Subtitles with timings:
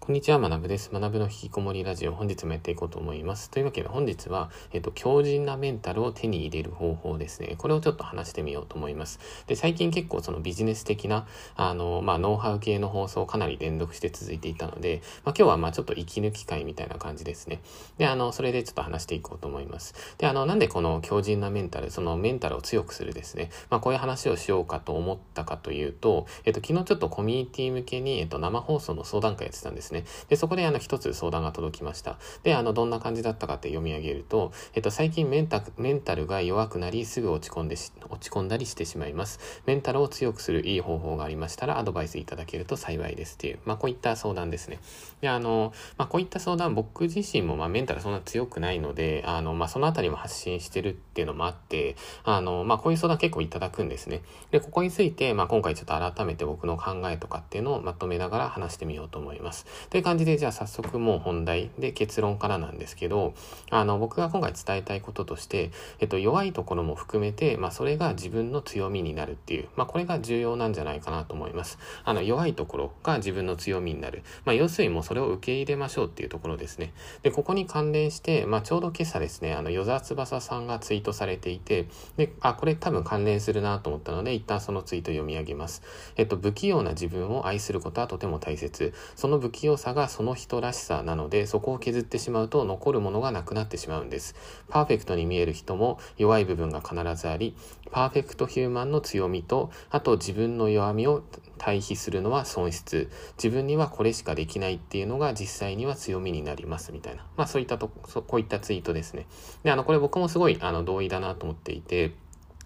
[0.00, 0.88] こんにちは、学部です。
[0.90, 3.50] 学部の引きこもりラジオ、本日もやっていこうと思います。
[3.50, 7.54] というわけで本日は、えっと、強靭なメンタルを手に入れる方法ですね。
[7.58, 9.20] これをちょっと話してみようと思います。
[9.46, 17.60] で、最近結構そのビジネス的な、あの、まあ、ノウハウ系の放送をかなり連続して続いていたので、まあ、今日はまあちょっと息抜き会みたいな感じですね。
[17.98, 20.16] で、あの、それでちょっと話していこうと思います。
[20.16, 30.04] で、あの、なんでこの強靭なメンタル、そのメンタルを強くするですね、まあ、こういう話をしようかと思ったかというと、えっと、昨日ちょっとコミュニティ向けに、えっと、生放送の相談会やってたんですね。
[30.28, 32.18] で、そこであの一つ相談が届きました。
[32.42, 37.76] で、あの、どんな感じだったかって読み上げると、えっと、最近メンタメンタルが弱くなり、すぐ落ち込んで
[38.08, 39.62] 落ち込んだりしてしまいます。
[39.66, 44.78] メンタルを強くするいい方法がありましたら、アドバイスいただけると幸いですっていう、まあ、こういった相談ですね。
[45.20, 54.22] で、あの、まあ、こういった相談、僕自身も、まあ、メンタルそんな強くないので、あの、まあ、そのあたりも発信してるっていうのもあって、あの、まあ、こういう相談結構いただくんですね。
[54.50, 59.66] で、ここについて、まあ、今回ちょっと改めて僕の考えとかっていうのをまとめながら話してみようと思います。
[59.88, 63.34] という感じで、じゃあ早速もう本題で結論からなんですけど、
[63.70, 71.78] あの、僕が今回伝えたいこととして、えっと、弱いところも含めて、まあ、それが自分の強みになるっていう、まあ、これが重要なんじゃないかなと思います。
[72.04, 74.22] あの、弱いところが自分の強みになる。
[74.44, 76.92] まあ、要するにもうそれを受け入れましょうっていうところですね。
[77.22, 81.86] で、ここに関連して、まあ、ちょうど今朝ですね、あの、与沢翼さんがツイートされていて、
[82.16, 85.82] で、あ、これ多分関連するなと思ったので、一旦そのツイート読み上げます。
[86.16, 88.92] えっと、不器用な自分を愛することはとても大切。
[89.16, 94.34] その不器用強さがその人らしさなので、そこを削ってしまうと残るものがなくなってしまうんです。
[94.68, 97.54] パーフェクトに見える人も弱い部分が必ずあり、
[97.92, 101.22] パーフェクトヒューマンの強みと、あと自分の弱みを
[101.58, 103.10] 対比するのは損失。
[103.36, 107.24] 自分にはこれしかできないっていうのが実際には強みになりますみたいな。
[107.36, 109.26] まあそういったとこ、こういったツイートですね。
[109.62, 112.12] で、あの、これ僕もすごいあの同意だなと思っていて、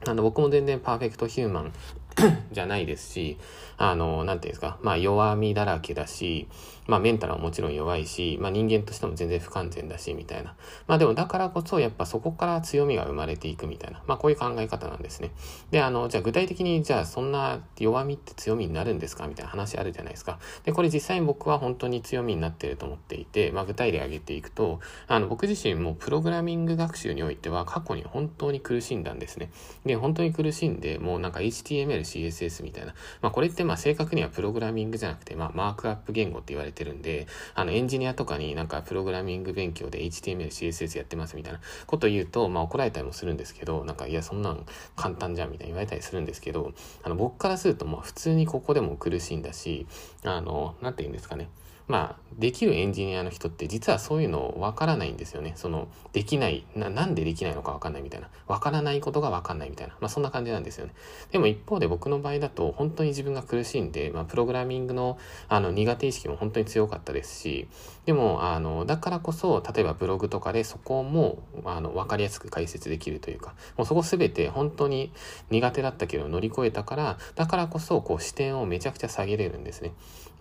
[0.07, 1.73] あの、僕も全然パーフェクトヒューマン
[2.53, 3.39] じゃないですし、
[3.77, 6.49] あの、なんていうんですか、まあ弱みだらけだし、
[6.87, 10.55] まあメンタルはもちろん弱いし、まあ人間としても全然不完全だし、みたいな。
[10.87, 15.33] まあでもだからこそやっぱそこから強みが生まれていくみたいな、まあこういう考え方なんですね。
[15.71, 19.27] で、あの、じゃあ具体的にじゃあそんな弱みって強みになるんですか？
[19.27, 20.39] みたいな話あるじゃないですか。
[20.65, 29.51] で、これ実際に僕は本当に強みになってると思っていて、まあ具体例挙げていくと、あの僕自身もプログラミング学習においては過去に本当に苦しんだんですね。
[29.85, 32.95] で、本当に苦しんで、もうなんか HTML、CSS みたいな。
[33.21, 44.65] まあこれってまあ正確にはプログラミングじゃなくて、まあマークアップ言語って言われてるんで、あのエンジニアとかになんかプログラミング勉強で HTML、CSS やってますみたいなこと言うと、まあ怒られたりもするんですけど、なんかいやそんなん
[44.97, 46.73] 簡単じゃんみたいに言われたりするんですけど、
[47.03, 49.87] あの僕からするとまあ普通にここでも苦しいんだし、
[50.25, 51.49] あの、なんて言うんですかね。
[51.87, 55.53] まあ、できるエンジニアの人って実はそういうのわからないんですよね。
[55.57, 58.31] その、できないな、なんでできないのかわかんないみたいな。
[58.47, 59.95] わからないことがわかんないみたいな。
[60.01, 60.95] まあそんな感じなんですよね。
[61.31, 65.17] でも一方で僕の場合だと本当に自分が苦しいんで、まあプログラミングの
[65.49, 67.69] あの苦手意識も本当に強かったですし、
[68.05, 75.13] でも、あの、だからこそ、例えばブログとかでそこも、あの、わかりやすく解説できるというか、もうそこすべて本当に
[75.51, 79.93] 苦手だったけど乗り越えたから、だからこそ、こう視点をめちゃくちゃ下げれるんですね。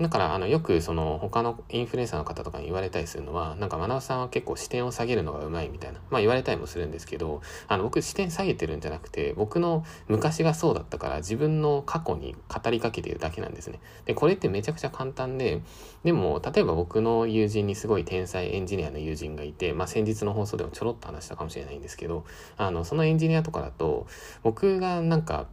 [0.02, 13.80] だから、あの、よくその他のインフルエンサーの方とかに言われたりするのは、なんか、学さんは結構視点を下げるのがうまいみたいな、まあ言われたりもするんですけど、あの、僕視点下げてるんじゃなくて、僕の昔がそうだったから自分分の過去に語りかけてるだけなんですね。
[14.06, 15.62] で、これってめちゃくちゃ簡単で、
[16.04, 22.26] でも、例えば僕の友人にすごい天才エンジニアの友人がいて、まあ先日の放送でもちょろっと話したかもしれないんですけど、
[22.58, 24.08] あの、そのエンジニアとかだと、
[24.44, 25.48] 僕がなんか、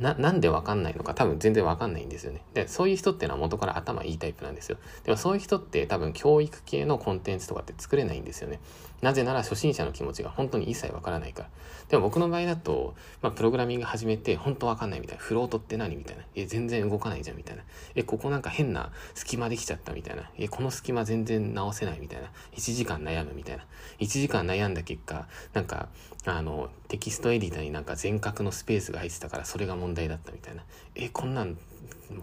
[0.00, 2.42] な、なんでわかんないのか多分全然わかんないんですよね。
[2.54, 4.78] で、そういう人ってのは元から頭いいタイプなんですよ。
[5.04, 8.60] でもそういう人って多分教育系のコンテンツとかって作れないんですよね。
[9.00, 11.48] なぜなら初心者の気持ちが本当に一切わからないから。
[11.88, 15.22] でも僕の場合だと、まあ、プログラミング始めて本当わかんないみたいな。
[15.22, 16.22] フロートって何みたいな。
[16.34, 17.64] え、全然動かないじゃんみたいな。
[17.94, 20.30] え、ここなんか変な隙間できちゃったみたいな。
[20.38, 22.30] え、この隙間全然直せないみたいな。
[22.56, 23.66] 1時間悩むみたいな。
[23.98, 25.88] 1時間悩んだ結果、なんか、
[26.26, 30.62] あの、テキストエディターになんか全角のスペースが入ってたからそれが問題だったみたいな。
[30.94, 31.56] え、こんなん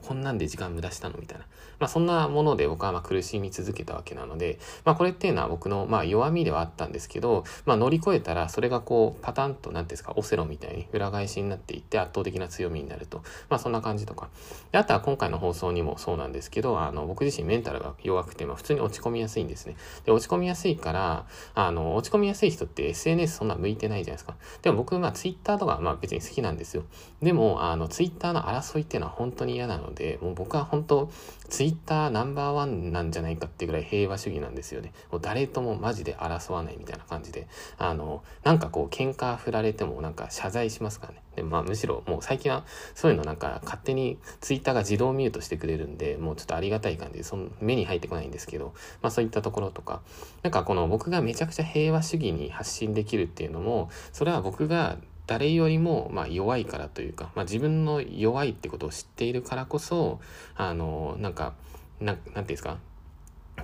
[0.03, 1.17] こんなんで時間無駄したの？
[1.19, 1.45] みたいな。
[1.79, 13.23] まあそんなもので僕はま苦しみ続けたわけなので、まあこれっていうのは僕のまあ弱みではあったんですけど、まあ乗り越えたらそれがこうパタンと何ていうんですか、オセロみたいに裏返しになっていって圧倒的な強みになると。
[13.49, 14.29] まあそんな感じとか。
[14.71, 19.75] であとは今回の放送にもそうなんですけど、あの僕自身メンタルが弱くて、まあ普通に落ち込みやすいんですね。
[20.05, 21.25] で、落ち込みやすいから、
[21.55, 24.35] あの、落ち込みやすい人って SNS そんな向いてないじゃないですか。
[24.61, 26.83] でも僕、まあ Twitter とかまあ別に好きなんですよ。
[27.21, 31.11] でも、あの Twitter の争いっていうのは本当にに嫌なので、もう僕は本当、
[31.49, 34.93] ツイッターナンバーワンなんじゃないかっていうぐらい平和主義なんですよね。
[35.11, 37.47] もう誰ともマジで争わないみたいな感じで、
[37.77, 41.21] あの、なんかこう、喧嘩振られてもなんか謝罪しますからね。
[41.39, 42.65] で、まあむしろもう最近は
[42.95, 50.01] そういうのなんか勝手にツイッターが自動ミュートしてくれるんで、もうちょっとありがたい感じで、その目に入ってこないんですけど、まあそういったところとか、
[50.43, 54.97] なんかこの僕がめちゃくちゃ平和主義に発信できるっていうのも、それは僕が
[55.27, 60.19] 誰よりもま弱いからというか、まあ、自分の弱いってことを知っているからこそ
[60.55, 61.53] あのなんか
[61.99, 62.79] ななんていうんですか？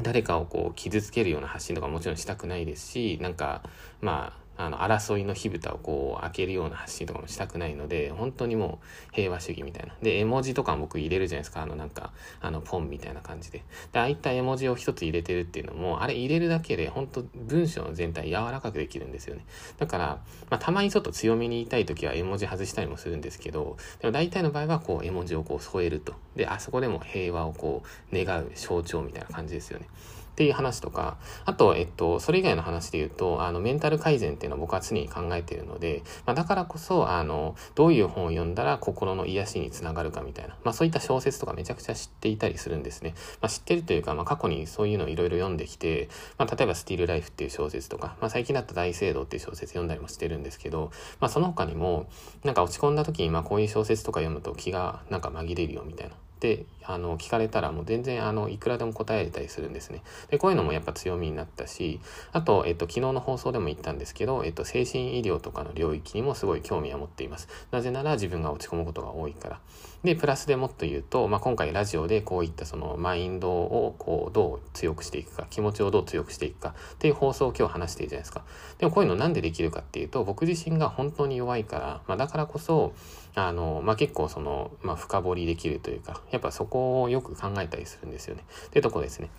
[0.02, 3.64] 誰かをこう傷つけるような発信とかもちろんしたくないですしなんか
[4.00, 9.94] まああの、争いの火蓋をこう開けるような発信とかもしたくないので、本当にもう平和主義みたいな。
[10.02, 11.62] で、絵文字とか僕入れるじゃないですか。
[11.62, 12.12] あのなんか、
[12.42, 13.64] あの、ポンみたいな感じで。
[13.92, 19.46] で、ああいった絵文字を一つ入れてるっていうのも、あれ入れるだけで本当文章全体柔らかくできるんですよね。
[19.78, 20.06] だから、
[20.50, 26.14] まあ、たまにちょっと強めに言いたい時は絵文字外したりもするんですけど、でも大体の場合はこう絵文字をこう添えると。
[26.36, 29.88] で、あそこでも平和をこう願う象徴みたいな感じですよね。
[30.36, 31.16] っていう話とか、
[31.46, 43.14] あと、えっと、それ以外の話で言うと、あの、メンタル改善っていうのは僕は常に考えているので、まあ、だからこそ、あの、どういう本を読んだら心の癒しにつながるかみたいな、まあ、そういった小説とかめちゃくちゃ知っていたりするんですね。
[43.42, 50.92] まあ、知ってるというか、まあ、過去にそういうのをいろいろ読んできて、まあ、例えば、スティールライフっていう小説とか、まあ、最近だと大聖堂っていう小説読んだりもしてるんですけど、
[51.22, 52.08] まあ、その他にも、
[52.44, 56.16] なんか落ち込んだ時に、まあ、こういう小説とか読むと気がなんか紛れるよみたいな。
[56.36, 60.04] ってあの聞かれたらもう全然あのいくらでも答えれたりするんですね。
[60.30, 62.00] でこういうのもやっぱ強みになったし
[62.32, 67.48] あと、えっと、昨日の放送でも言ったんですけど、えっと、精神医療とかの領域にもすごい興味は持っています。
[67.72, 69.60] なぜなら自分が落ち込むことが多いから。
[70.04, 78.44] でプラスでもっと言うと、まあ、今回ラジオでこういったそのマインドをこうどう強くしていくか気持ちをどう強くしていくかっていう放送を今日話しているじゃないですか。
[78.78, 82.94] でもこういうのなんでできるかっていうと僕自身が本当に弱いから、まあ、だからこそ
[83.36, 88.44] あの、まあ、結構その、まあ、深掘りできるというか、やっぱそここをよく考えたりするんですよね。
[88.68, 89.30] っていうとこですね。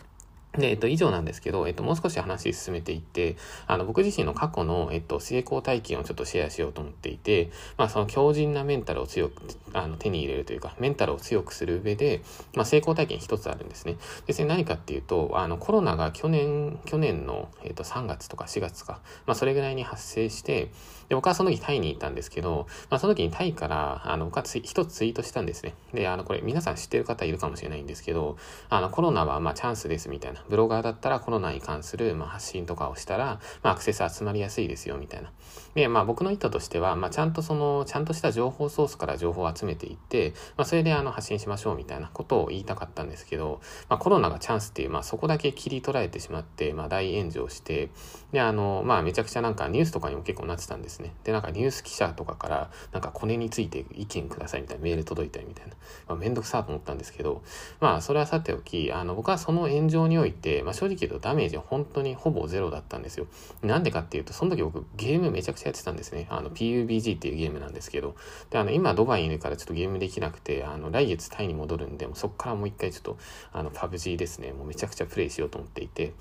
[0.58, 3.36] で、えっと、以上なんですけど、えっと、もう少し話進めていって、
[3.66, 9.42] あの、僕自身の過去の、えっと、成功体験をちょっとシェアしようと思っていて、まあ、その強靭なメンタルを強く、
[9.72, 12.22] あの、手に入れるというか、メンタルを強くする上で、
[12.54, 13.96] まあ、成功体験一つあるんですね。
[14.26, 20.70] で、それ何かっていうと、あの、コロナが去年、去年の、えっと、3月とか4月か、まあ、それぐらいに発生して、
[21.08, 25.74] で、僕はその時タイにいたんですけど、まあ、その時にタイから、あの、僕は一つツイートしたんですね。
[25.94, 28.36] で、あの、これ皆さん知ってる方いるかもしれないんですけど、
[28.68, 30.42] あの、コロナは、まあ、チャンスですみたいな。
[30.48, 35.32] ブロガーだったらコロナに関する、まあ、発信とかをしたら、まあ、アクセス集まりやすいですよ、みたいな。
[35.75, 47.90] で、まあ、僕の意図としては、まあ、ちゃんとその、ちゃんとした情報ソースから情報を集めていって、まあ、それであの、発信しましょう、みたいなことを言いたかったんですけど、まあ、コロナがチャンスっていう、まあ、そこだけ切り取られてしまって、まあ、大炎上して、
[48.32, 51.14] で、あの、まあ、めちゃくちゃなんかニュースとかにも結構なってたんですね。
[51.25, 55.75] で、なんかニュース記者とかから、なんかコネについて意見くださいみたいなメール届いたりみたいな。
[56.08, 57.42] まあ、めんどくさと思ったんですけど、
[57.81, 63.26] まあ、それはさておき、あの、僕はその炎上において、まあ、正直言うとダメージは本当にほぼゼロだったんですよ。
[63.62, 66.26] なんでかっていうと、その時僕ゲームめちゃくちゃやってたんですね。
[66.30, 68.14] あの PUBG っていうゲームなんですけど。
[68.50, 73.18] で、あの、今ドバイにいるからちょっとゲームできなくて、あの、来月タイに戻るんで、もうそっからもう一回ちょっと、
[73.52, 74.52] あの、PUBG ですね。
[74.52, 76.12] もうめちゃくちゃプレイしようと思っていて。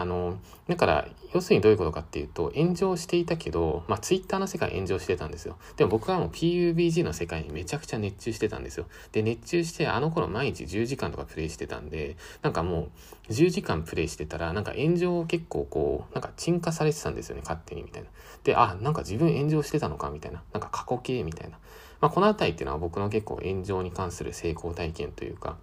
[0.00, 5.56] あの、だから、要するにどういうことかっていうと、炎上していたけど、まあ、Twitter の世界炎上してたんですよ。
[5.76, 8.86] でも僕はもう PUBG の世界にめちゃくちゃ熱中してたんですよ。
[9.12, 12.88] で、熱中して、あの頃毎日10時間とかプレイしてたんで、なんかも
[13.28, 18.08] う、10時間プレイしてたら、なんか炎上結構こう、なんか沈下されてたんですよね、勝手にみたいな。
[18.44, 20.42] で、あ、なんか自分炎上してたのかみたいな。
[20.52, 21.58] なんか過去形みたいな。
[22.00, 25.56] まあ、この辺りっていうのは僕の結構炎上に関する成功体験というか、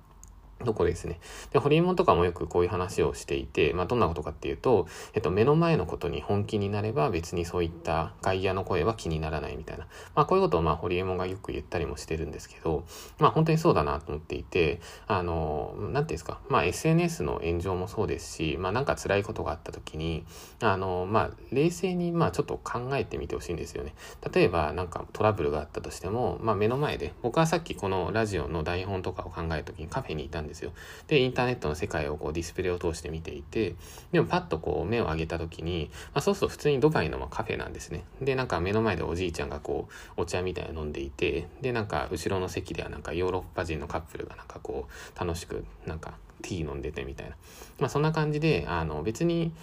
[0.66, 1.20] とこですね。
[1.52, 9.88] で、ホリエモンとかもよくこういう話をしていて、まあどんなことかっていうと、えっと、目の前のことに本気になれば別にそういった外野の声は気にならないみたいな。
[10.16, 12.84] まあこういうことをまあホリエモンがよく言ったりもしてるんですけど、
[13.20, 20.26] まあ本当にそうだなと思っていて、あの、なんていうんですか、まあ SNS の炎上もそうですし、まあなんか辛いことがあった時に、
[20.62, 23.94] あの、まあ冷静にまあちょっと考えてみてほしいんですよね。
[24.34, 30.74] 例えばなんかトラブルがあったとしても、まあ目の前で、僕はさっきこのラジオの台本とかを考える時にカフェにいたんですですよ。
[31.08, 33.76] で、インターネットの世界をこうディスプレイを通して見ていて、
[34.12, 38.04] でもパッとこう目を上げた時に、まあ、そうすると普通にドバイのカフェなんですね。
[38.22, 39.88] で、なんか目の前でおじいちゃんがこ
[40.18, 47.36] うお茶みたいなの飲んでいて、で、なんか後ろの席ではなんかヨーロッパ人のカップルがなんかこう楽しくなんかティー飲んでてみたいな。
[47.80, 49.54] まあそんな感じで、あの別に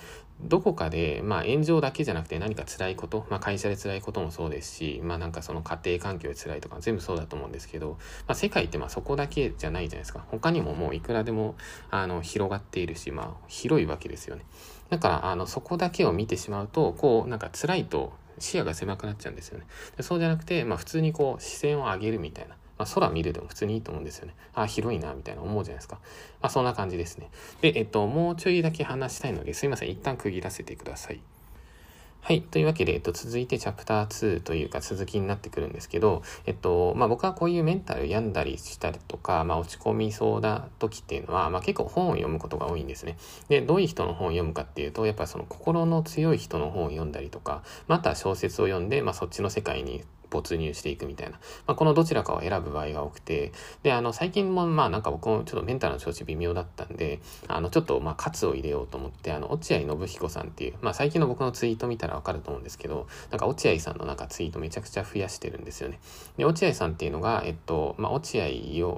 [0.41, 10.25] どこかで、まあ炎上だけじゃなくて何か辛いこと、まあ会社で辛いこともそうですし、まあなんかその家庭環境で辛いとか全部そうだと思うんですけど、まあ世界ってまあそこだけじゃないじゃないですか。
[10.29, 11.57] 他にももういくらでも
[11.91, 14.45] あの広がっているし、まあ広いわけですよね。
[14.91, 19.67] だからあのそこだけを見てしまうと、こうなんか辛いと視野が狭くなっちゃうんですよね。
[20.01, 22.57] そうじゃなくて、まあ普通にこう視線を上げるみたいな。
[22.79, 24.35] まあ、空見るでも普通にいいと思うんですよね。
[24.55, 25.97] あ、広いな、みたいな思うじゃないですか。
[26.41, 27.31] まあ、そんな感じですね。
[27.61, 29.91] で、えっと、もうちょいだけ話したいので、すいません。
[29.91, 31.21] 一旦区切らせてください。
[32.27, 32.43] はい。
[32.43, 43.17] というわけで、えっと、続いてチャプター2というか続きになってくるんですけど、えっと、まあ僕はこういうメンタル病んだりしたりとか、まあ落ち込みそうな時っていうのは、まあ結構本を読むことが多いんですね。
[43.49, 50.03] で、どういう人の本を読むかっていうと、やっぱその心の強い人の本を読んだりとか、また小説を読んで、まあそっちの世界に
[50.37, 53.53] 没入していくみたいな、まあ、このどちらかを選ぶ場合が多くて、
[53.83, 65.99] で、あの、最近もまあなんか僕もちょっとメンタルの調子微妙だったんで、あの、ちょっとまあ、喝を入れようと思って、あの、落合信彦さんっていう、まあ最近の僕のツイート見たらわかると思うんですけど、なんか落合さんのなんかツイートめちゃくちゃ増やしてるんですよね。
[66.37, 68.47] で、落合さんっていうのが、えっと、まあ、落合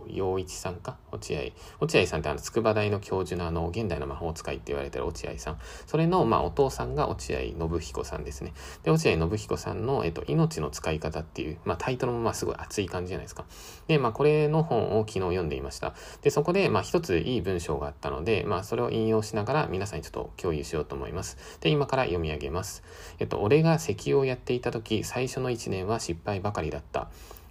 [0.09, 0.97] 陽一さんか？
[1.12, 1.40] 落合、
[1.80, 5.59] 落合さんってあの、筑波大の教授のあの、現代の魔法使いって言われてる落合さん。
[5.87, 8.52] それの、まあ、お父さんが落合信彦さんですね。
[8.83, 13.44] で、落合信彦さんの、えっと、命の使い方ってっていう、まあ、タイトルもまあすごい熱い感じじゃないですか。
[13.87, 15.94] で、まあこれの本を昨日読んでいました。
[16.23, 21.37] で、そこでまあ一ついい文章があったので、まあそれを引用しながら皆さんにちょっと共有しようと思います。
[21.61, 22.82] で、今から読み上げます。
[23.18, 27.08] えっと、俺が石油をやっていた時、最初の1年は失敗ばかりだった。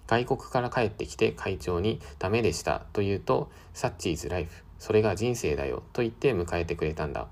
[0.07, 4.63] 外国から帰ってきて会長にダメでしたと言うと、サッチーズライフ。
[4.79, 7.27] それが人生だよと言って迎えてくれたんだ。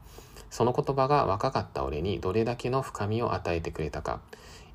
[0.50, 4.22] その言葉が若かった俺にどれだけの深みを与えてくれたか。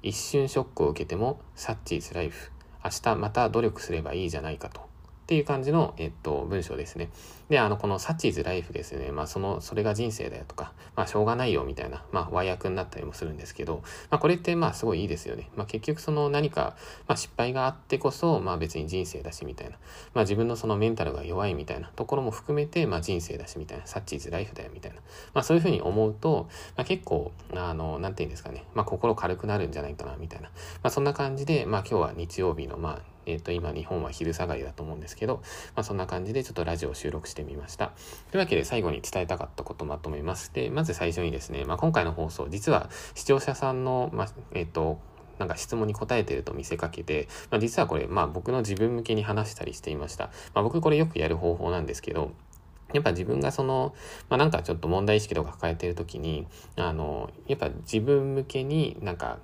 [0.03, 2.51] 一瞬ショックを受けても、サッチーズライフ。
[2.85, 4.81] 明日また努力すればいいじゃないかと。
[4.81, 4.85] っ
[5.27, 7.11] ていう感じの、えっと、文章ですね。
[7.49, 9.13] で、あの、このサッチーズライフですね。
[9.13, 15.49] まあ、その、それが人生だよとか、まあ、しょうがないよみたいな、まあ、和訳になったりもするんですけど、まあ、これって、まあ、すごいいいですよね。
[15.57, 16.77] まあ、結局その何か、
[17.09, 19.79] まあ、失敗があってこそ、まあ、別に人生だしみたいな。
[20.13, 23.87] まあ、自分のそのメンタルが弱いみたいなところも含めて、まあ、人生だしみたいな。
[23.87, 24.99] サッチーズライフだよみたいな。
[25.33, 28.67] まあ、そういうふうに思うと、まあ、結構、あの、なんていうんですかね。
[28.75, 30.49] まあ、心軽くなるんじゃないかな、みたいな。
[30.49, 35.43] まあ、そんな感じで、まあ、今日は日曜日の、まあ、えっ、ー、と、今日本は昼下がりだと思うんですけど、
[35.75, 37.93] まあそんな感じでちょっとラジオを収録してみました。
[38.31, 40.53] というわけで最後に伝えたかったことまとめます。
[40.53, 44.99] で、まず最初にですね、まあ今回の放送、実は視聴者さんの、まあ、えっ、ー、と、
[45.39, 50.27] なんか質問に答えてると見せかけて、まあ、実はこれ、まあ僕の自分向けに話したりしていました。
[50.55, 52.33] まあ僕これよくやる方法なんですけど、
[52.93, 53.95] やっぱ自分がその、
[54.29, 56.47] まあ、なんかちょっと問題意識とか抱えてるときに、
[56.77, 59.39] あの、やっぱ自分向けになんか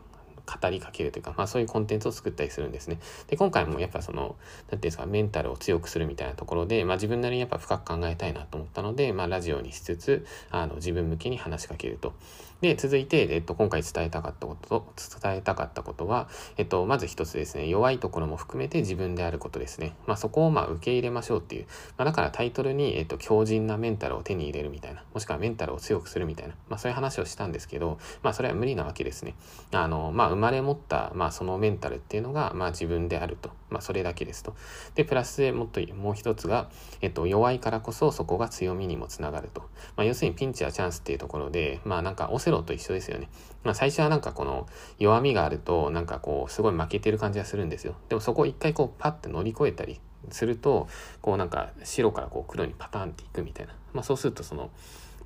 [0.46, 2.98] 語りかけるというか、まあそういうコンテンツを作ったりするんですね。
[3.26, 4.36] で、今回もやっぱその、なんてい
[4.74, 12.14] うんですか、メンタルを強くするみたいなところで、まあ自分なりにやっぱ深く考えたいなと思ったので、まあラジオにしつつ、あの、自分向けに話しかけると。
[12.60, 19.94] で、続いて、えっと、今回伝えたかったことと、伝えたかったことは、えっと、まず一つですね、弱いところも含めて自分であることですね。
[20.06, 21.66] まあ、そこをまあ受け入れましょうっていう。
[21.98, 29.34] まあ、だからタイトルに、えっと、強靭なメンタルを手に入れるみたいな、もしくはメンタルを強くするみたいな、まあ、そういう話をしたんですけど、まあ、それは無理なわけですね。
[29.72, 33.50] あの、まあ、生まれ持った、まあ、そのメンタルっていうのが、まあ、自分であると。
[33.70, 34.54] まあ、それだけですと。
[34.94, 36.70] で、プラスでもっともう一つが、
[37.00, 39.62] えっと、弱いからこそそこが強みにもつながると。
[39.96, 43.28] まあ、要するにピンチはチャンスっていうところで、まあ、なんかオセロと一緒ですよね。
[43.64, 44.66] まあ、最初はなんかこの
[44.98, 47.94] 弱みがあると、なんかこう、すごい負けてる感じがするんですよ。
[48.08, 50.88] でもそこを一回こう、パッて乗り越えたりすると、
[51.20, 53.74] こうなんか白からこう黒にパターンっていくみたいな。
[53.92, 54.70] まあ、そうするとその、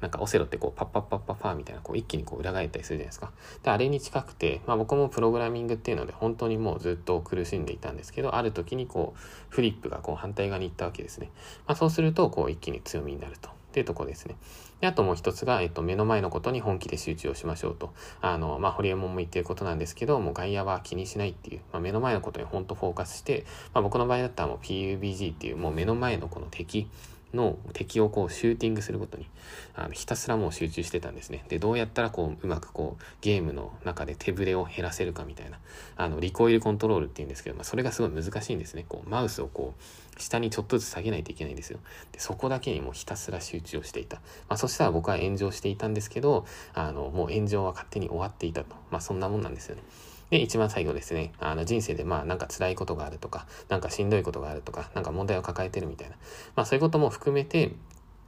[0.01, 3.33] なんかオセロってこうパッパッパッパッパーみたいなこう一気にこう裏返ったりするじゃないですか。
[3.63, 11.31] で、あれに近くて、まあ僕もプログラミングっていうので本当にもうずっと苦しんでいたんですけど、ある時にこうフリップがこう反対側に行ったわけですね。
[11.67, 13.51] まあそうするとこう一気に強みになると。
[13.71, 14.37] っていうとこですね。
[14.81, 17.93] で、あともう一つが、えっと、目の前のことに本気で集中をしましょうと。
[18.21, 26.89] あの、まあ、ホリエモンも言ってることなんですけど、もう外野は気にしないっていう、まあ、目の前のことに本当フォーカスして、まあ、僕の場合だったらもう PUBG っていう、もう目の前のこの敵、
[27.35, 29.27] の敵をこうシューティングすることに
[29.75, 31.45] あのひたすらもう集中してたんですね。
[31.49, 35.59] で、どうやったらこううまくこうゲームの中で手ぶれを減らせるかみたいな、
[35.97, 38.85] あのリコイルコントロールっていうんですけど、まあ、それがすごい難しいんですね。
[38.89, 41.79] こうマウスをこう下にちょっとずつ下げないといけないんですよ。
[42.13, 44.17] で、そこだけにもうひたすら集中をしていた。
[44.17, 48.77] まあ、そしたら僕は炎上していたんですけど、あのもう炎上は勝手に終わっていたと。
[48.91, 49.83] まあそんなもんなんですよね。
[50.31, 56.17] で、 一番最後ですね、あの人生でまあなんか辛いことがあるとか、なんかしんどいことがあるとか、なんか問題を抱えてるみたいな、
[56.57, 57.73] まあそういうことも含めて、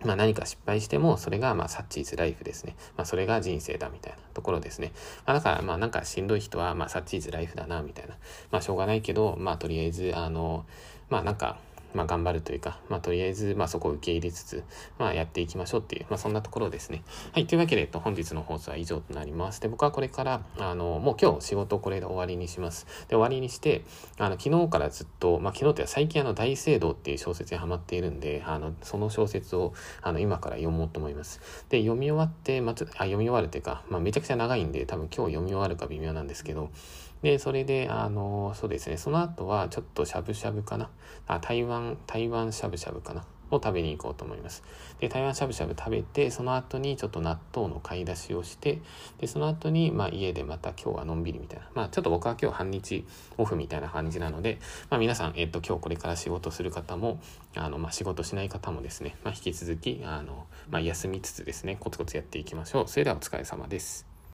[0.04, 2.76] まあ何か失敗しても、それがまあサッチーズライフですね。
[2.96, 4.92] まあそれが人生だみたいなところですね。
[5.26, 8.16] まあだからまあなんかしんどい人はまあサッチーズライフだなみたいな。
[8.50, 10.66] まあしょうがないけど、まあとりあえずあの、
[11.08, 11.58] まあなんか
[11.94, 14.64] まあ、頑張るというか、まあ、とりあえず、まあ、そこを受け入れつつ、
[14.98, 17.02] まあ、やっていきましょうっていう、まあ、そんなところですね。
[17.32, 17.46] はい。
[17.46, 19.60] というわけで、えっと、本日の放送は以上となります。
[19.60, 22.86] で、僕はこれから、あの、もう今日仕事をこれで終わりにします。
[23.08, 23.84] で、終わりにして、
[24.18, 31.40] あの、昨日からずっと、まあ、昨日って最近あの、大聖堂っていう小説にハマっているんで、あの、その小説を、あの、今から読もうと思います。
[31.68, 36.70] で、読み終わって、まあ、あ、読み終わるというか、まあ、めちゃくちゃ長いんで、多分今日読み終わるか微妙なんですけど、
[37.22, 40.90] で、それで、あの、そうですね、その後はちょっとしゃぶしゃぶかな。
[41.28, 43.24] あ、台湾湾、台湾しゃぶしゃぶかな？
[43.50, 44.62] を食べに行こうと思います。
[44.98, 48.80] で、台湾しゃぶしゃぶ食べて、その後にちょっと納豆の買い出しをして、
[49.18, 51.66] で、その後に、まあ家でまた今日はのんびりみたいな。
[51.74, 53.04] まあちょっと僕は今日半日
[53.36, 54.58] オフみたいな感じなので、
[54.88, 57.20] まあ皆さん、えっと今日これから仕事する方も、
[57.54, 62.88] あの、まあ仕事しない方もですね、まあ引き続き、あの、まあ休みつつですね、コツコツやっていきましょう。
[62.88, 64.11] それではお疲れ様です。